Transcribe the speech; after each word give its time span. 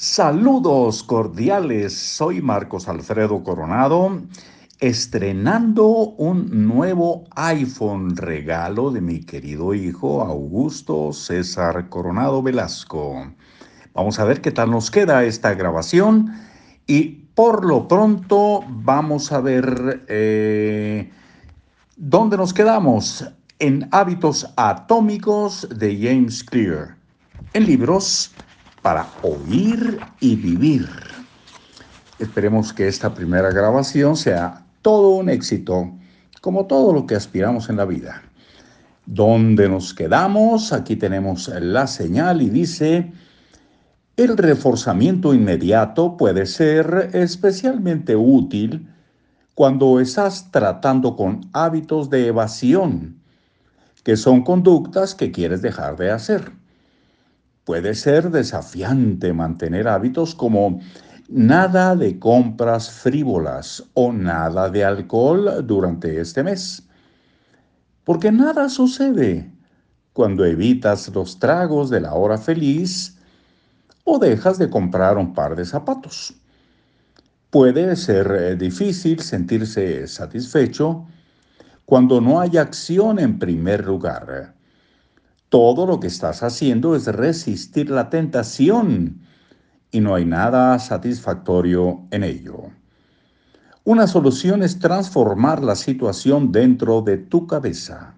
Saludos 0.00 1.02
cordiales, 1.02 1.92
soy 1.92 2.40
Marcos 2.40 2.86
Alfredo 2.86 3.42
Coronado, 3.42 4.22
estrenando 4.78 5.88
un 5.88 6.68
nuevo 6.68 7.24
iPhone 7.34 8.16
regalo 8.16 8.92
de 8.92 9.00
mi 9.00 9.18
querido 9.18 9.74
hijo 9.74 10.22
Augusto 10.22 11.12
César 11.12 11.88
Coronado 11.88 12.44
Velasco. 12.44 13.26
Vamos 13.92 14.20
a 14.20 14.24
ver 14.24 14.40
qué 14.40 14.52
tal 14.52 14.70
nos 14.70 14.88
queda 14.88 15.24
esta 15.24 15.54
grabación 15.54 16.32
y 16.86 17.26
por 17.34 17.64
lo 17.64 17.88
pronto 17.88 18.64
vamos 18.68 19.32
a 19.32 19.40
ver 19.40 20.04
eh, 20.06 21.10
dónde 21.96 22.36
nos 22.36 22.54
quedamos 22.54 23.28
en 23.58 23.88
Hábitos 23.90 24.48
Atómicos 24.56 25.68
de 25.76 25.98
James 26.00 26.44
Clear, 26.44 26.96
en 27.52 27.66
libros 27.66 28.32
para 28.88 29.06
oír 29.20 30.00
y 30.18 30.34
vivir. 30.34 30.88
Esperemos 32.18 32.72
que 32.72 32.88
esta 32.88 33.12
primera 33.12 33.50
grabación 33.50 34.16
sea 34.16 34.64
todo 34.80 35.10
un 35.10 35.28
éxito, 35.28 35.92
como 36.40 36.64
todo 36.64 36.94
lo 36.94 37.06
que 37.06 37.14
aspiramos 37.14 37.68
en 37.68 37.76
la 37.76 37.84
vida. 37.84 38.22
¿Dónde 39.04 39.68
nos 39.68 39.92
quedamos? 39.92 40.72
Aquí 40.72 40.96
tenemos 40.96 41.48
la 41.48 41.86
señal 41.86 42.40
y 42.40 42.48
dice, 42.48 43.12
el 44.16 44.38
reforzamiento 44.38 45.34
inmediato 45.34 46.16
puede 46.16 46.46
ser 46.46 47.10
especialmente 47.12 48.16
útil 48.16 48.88
cuando 49.54 50.00
estás 50.00 50.50
tratando 50.50 51.14
con 51.14 51.42
hábitos 51.52 52.08
de 52.08 52.28
evasión, 52.28 53.20
que 54.02 54.16
son 54.16 54.42
conductas 54.42 55.14
que 55.14 55.30
quieres 55.30 55.60
dejar 55.60 55.98
de 55.98 56.10
hacer. 56.10 56.57
Puede 57.68 57.94
ser 57.94 58.30
desafiante 58.30 59.34
mantener 59.34 59.88
hábitos 59.88 60.34
como 60.34 60.80
nada 61.28 61.94
de 61.96 62.18
compras 62.18 62.90
frívolas 62.90 63.84
o 63.92 64.10
nada 64.10 64.70
de 64.70 64.86
alcohol 64.86 65.66
durante 65.66 66.18
este 66.18 66.42
mes. 66.42 66.88
Porque 68.04 68.32
nada 68.32 68.70
sucede 68.70 69.52
cuando 70.14 70.46
evitas 70.46 71.14
los 71.14 71.38
tragos 71.38 71.90
de 71.90 72.00
la 72.00 72.14
hora 72.14 72.38
feliz 72.38 73.18
o 74.02 74.18
dejas 74.18 74.56
de 74.56 74.70
comprar 74.70 75.18
un 75.18 75.34
par 75.34 75.54
de 75.54 75.66
zapatos. 75.66 76.32
Puede 77.50 77.96
ser 77.96 78.30
eh, 78.30 78.56
difícil 78.56 79.20
sentirse 79.20 80.06
satisfecho 80.06 81.04
cuando 81.84 82.22
no 82.22 82.40
hay 82.40 82.56
acción 82.56 83.18
en 83.18 83.38
primer 83.38 83.84
lugar 83.84 84.57
todo 85.48 85.86
lo 85.86 86.00
que 86.00 86.08
estás 86.08 86.42
haciendo 86.42 86.94
es 86.94 87.06
resistir 87.06 87.90
la 87.90 88.10
tentación 88.10 89.20
y 89.90 90.00
no 90.00 90.14
hay 90.14 90.24
nada 90.24 90.78
satisfactorio 90.78 92.06
en 92.10 92.24
ello. 92.24 92.70
Una 93.84 94.06
solución 94.06 94.62
es 94.62 94.78
transformar 94.78 95.64
la 95.64 95.74
situación 95.74 96.52
dentro 96.52 97.00
de 97.00 97.16
tu 97.16 97.46
cabeza. 97.46 98.14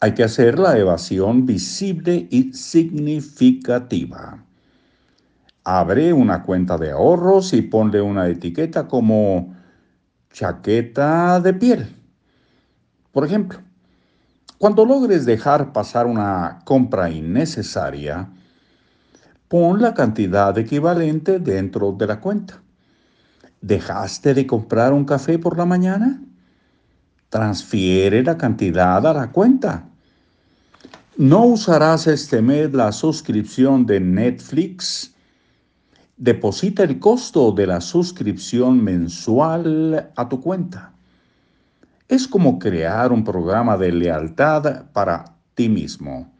Hay 0.00 0.14
que 0.14 0.22
hacer 0.22 0.58
la 0.58 0.78
evasión 0.78 1.46
visible 1.46 2.28
y 2.30 2.52
significativa. 2.52 4.44
Abre 5.64 6.12
una 6.12 6.42
cuenta 6.44 6.78
de 6.78 6.92
ahorros 6.92 7.52
y 7.52 7.62
ponle 7.62 8.00
una 8.00 8.28
etiqueta 8.28 8.86
como 8.86 9.54
chaqueta 10.32 11.40
de 11.40 11.54
piel. 11.54 11.96
Por 13.12 13.24
ejemplo, 13.24 13.60
cuando 14.62 14.84
logres 14.84 15.26
dejar 15.26 15.72
pasar 15.72 16.06
una 16.06 16.60
compra 16.62 17.10
innecesaria, 17.10 18.28
pon 19.48 19.82
la 19.82 19.92
cantidad 19.92 20.56
equivalente 20.56 21.40
dentro 21.40 21.90
de 21.90 22.06
la 22.06 22.20
cuenta. 22.20 22.62
¿Dejaste 23.60 24.34
de 24.34 24.46
comprar 24.46 24.92
un 24.92 25.04
café 25.04 25.36
por 25.36 25.58
la 25.58 25.64
mañana? 25.64 26.22
Transfiere 27.28 28.22
la 28.22 28.38
cantidad 28.38 29.04
a 29.04 29.12
la 29.12 29.32
cuenta. 29.32 29.84
¿No 31.16 31.44
usarás 31.46 32.06
este 32.06 32.40
mes 32.40 32.72
la 32.72 32.92
suscripción 32.92 33.84
de 33.84 33.98
Netflix? 33.98 35.12
Deposita 36.16 36.84
el 36.84 37.00
costo 37.00 37.50
de 37.50 37.66
la 37.66 37.80
suscripción 37.80 38.80
mensual 38.80 40.12
a 40.14 40.28
tu 40.28 40.40
cuenta. 40.40 40.92
Es 42.12 42.28
como 42.28 42.58
crear 42.58 43.10
un 43.10 43.24
programa 43.24 43.78
de 43.78 43.90
lealtad 43.90 44.84
para 44.92 45.24
ti 45.54 45.70
mismo. 45.70 46.30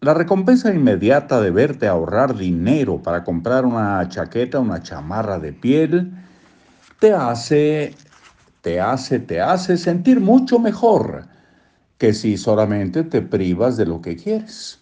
La 0.00 0.12
recompensa 0.12 0.74
inmediata 0.74 1.40
de 1.40 1.52
verte 1.52 1.86
ahorrar 1.86 2.36
dinero 2.36 3.00
para 3.00 3.22
comprar 3.22 3.64
una 3.64 4.08
chaqueta, 4.08 4.58
una 4.58 4.82
chamarra 4.82 5.38
de 5.38 5.52
piel, 5.52 6.12
te 6.98 7.12
hace, 7.12 7.94
te 8.60 8.80
hace, 8.80 9.20
te 9.20 9.40
hace 9.40 9.76
sentir 9.76 10.18
mucho 10.18 10.58
mejor 10.58 11.28
que 11.96 12.12
si 12.12 12.36
solamente 12.36 13.04
te 13.04 13.22
privas 13.22 13.76
de 13.76 13.86
lo 13.86 14.02
que 14.02 14.16
quieres. 14.16 14.80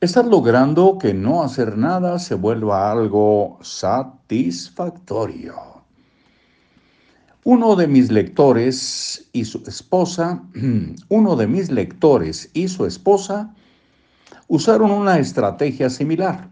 Estás 0.00 0.26
logrando 0.26 0.98
que 0.98 1.14
no 1.14 1.42
hacer 1.42 1.76
nada 1.76 2.20
se 2.20 2.36
vuelva 2.36 2.92
algo 2.92 3.58
satisfactorio. 3.60 5.77
Uno 7.50 7.76
de 7.76 7.86
mis 7.86 8.12
lectores 8.12 9.30
y 9.32 9.46
su 9.46 9.62
esposa, 9.66 10.42
uno 11.08 11.34
de 11.34 11.46
mis 11.46 11.70
lectores 11.70 12.50
y 12.52 12.68
su 12.68 12.84
esposa 12.84 13.54
usaron 14.48 14.90
una 14.90 15.18
estrategia 15.18 15.88
similar. 15.88 16.50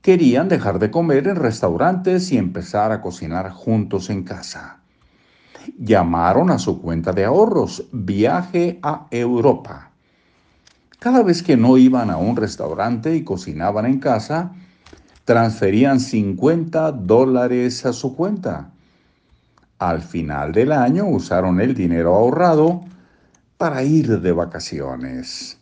Querían 0.00 0.48
dejar 0.48 0.78
de 0.78 0.92
comer 0.92 1.26
en 1.26 1.34
restaurantes 1.34 2.30
y 2.30 2.38
empezar 2.38 2.92
a 2.92 3.00
cocinar 3.00 3.50
juntos 3.50 4.10
en 4.10 4.22
casa. 4.22 4.78
Llamaron 5.76 6.52
a 6.52 6.60
su 6.60 6.80
cuenta 6.80 7.12
de 7.12 7.24
ahorros 7.24 7.84
Viaje 7.90 8.78
a 8.80 9.08
Europa. 9.10 9.90
Cada 11.00 11.24
vez 11.24 11.42
que 11.42 11.56
no 11.56 11.78
iban 11.78 12.10
a 12.10 12.16
un 12.16 12.36
restaurante 12.36 13.16
y 13.16 13.24
cocinaban 13.24 13.86
en 13.86 13.98
casa, 13.98 14.52
transferían 15.24 15.98
50 15.98 16.92
dólares 16.92 17.84
a 17.84 17.92
su 17.92 18.14
cuenta 18.14 18.70
al 19.88 20.02
final 20.02 20.52
del 20.52 20.72
año 20.72 21.06
usaron 21.06 21.60
el 21.60 21.74
dinero 21.74 22.14
ahorrado 22.14 22.84
para 23.56 23.82
ir 23.82 24.20
de 24.20 24.32
vacaciones. 24.32 25.58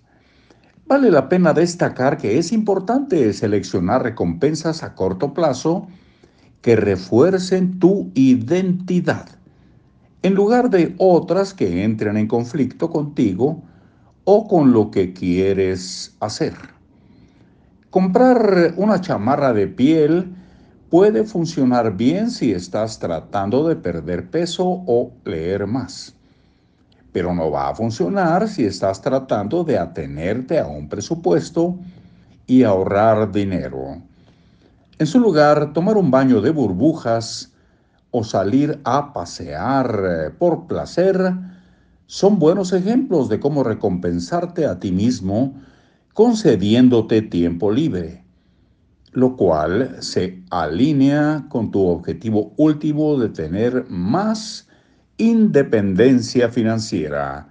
Vale 0.86 1.10
la 1.10 1.28
pena 1.28 1.52
destacar 1.52 2.18
que 2.18 2.38
es 2.38 2.52
importante 2.52 3.32
seleccionar 3.32 4.02
recompensas 4.02 4.82
a 4.82 4.94
corto 4.94 5.32
plazo 5.32 5.88
que 6.60 6.76
refuercen 6.76 7.78
tu 7.78 8.10
identidad, 8.14 9.28
en 10.22 10.34
lugar 10.34 10.70
de 10.70 10.94
otras 10.98 11.54
que 11.54 11.84
entren 11.84 12.16
en 12.16 12.28
conflicto 12.28 12.90
contigo 12.90 13.62
o 14.24 14.46
con 14.46 14.72
lo 14.72 14.90
que 14.90 15.12
quieres 15.12 16.16
hacer. 16.20 16.54
Comprar 17.90 18.74
una 18.76 19.00
chamarra 19.00 19.52
de 19.52 19.66
piel 19.66 20.36
puede 20.92 21.24
funcionar 21.24 21.96
bien 21.96 22.30
si 22.30 22.52
estás 22.52 22.98
tratando 22.98 23.66
de 23.66 23.76
perder 23.76 24.30
peso 24.30 24.62
o 24.66 25.10
leer 25.24 25.66
más, 25.66 26.14
pero 27.12 27.34
no 27.34 27.50
va 27.50 27.70
a 27.70 27.74
funcionar 27.74 28.46
si 28.46 28.66
estás 28.66 29.00
tratando 29.00 29.64
de 29.64 29.78
atenerte 29.78 30.58
a 30.58 30.66
un 30.66 30.90
presupuesto 30.90 31.78
y 32.46 32.64
ahorrar 32.64 33.32
dinero. 33.32 34.02
En 34.98 35.06
su 35.06 35.18
lugar, 35.18 35.72
tomar 35.72 35.96
un 35.96 36.10
baño 36.10 36.42
de 36.42 36.50
burbujas 36.50 37.54
o 38.10 38.22
salir 38.22 38.78
a 38.84 39.14
pasear 39.14 40.04
eh, 40.04 40.30
por 40.38 40.66
placer 40.66 41.32
son 42.04 42.38
buenos 42.38 42.74
ejemplos 42.74 43.30
de 43.30 43.40
cómo 43.40 43.64
recompensarte 43.64 44.66
a 44.66 44.78
ti 44.78 44.92
mismo 44.92 45.54
concediéndote 46.12 47.22
tiempo 47.22 47.70
libre 47.70 48.22
lo 49.12 49.36
cual 49.36 49.96
se 50.00 50.42
alinea 50.50 51.46
con 51.48 51.70
tu 51.70 51.86
objetivo 51.86 52.52
último 52.56 53.18
de 53.18 53.28
tener 53.28 53.86
más 53.88 54.68
independencia 55.18 56.48
financiera. 56.48 57.48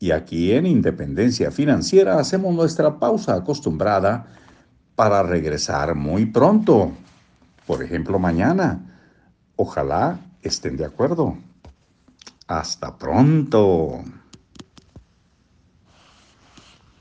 Y 0.00 0.12
aquí 0.12 0.52
en 0.52 0.66
Independencia 0.66 1.50
Financiera 1.50 2.20
hacemos 2.20 2.54
nuestra 2.54 3.00
pausa 3.00 3.34
acostumbrada 3.34 4.26
para 4.94 5.24
regresar 5.24 5.96
muy 5.96 6.26
pronto. 6.26 6.92
Por 7.66 7.82
ejemplo, 7.82 8.18
mañana. 8.20 8.80
Ojalá 9.56 10.20
estén 10.42 10.76
de 10.76 10.84
acuerdo. 10.84 11.36
Hasta 12.46 12.96
pronto. 12.96 14.04